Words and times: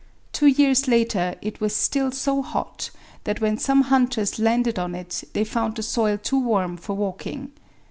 Two 0.33 0.47
years 0.47 0.87
later 0.87 1.35
it 1.43 1.61
was 1.61 1.75
still 1.75 2.11
so 2.11 2.41
hot 2.41 2.89
that 3.25 3.39
when 3.39 3.59
some 3.59 3.81
hunters 3.83 4.39
landed 4.39 4.79
on 4.79 4.95
it 4.95 5.23
they 5.33 5.43
found 5.43 5.75
the 5.75 5.83
soil 5.83 6.17
too 6.17 6.39
warm 6.39 6.75
for 6.75 6.95
walking. 6.95 7.51